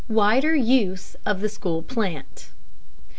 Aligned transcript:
WIDER 0.09 0.55
USE 0.55 1.15
OF 1.27 1.41
THE 1.41 1.47
SCHOOL 1.49 1.83
PLANT. 1.83 2.49